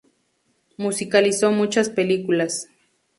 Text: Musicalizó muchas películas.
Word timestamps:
Musicalizó 0.77 1.51
muchas 1.51 1.87
películas. 1.91 2.67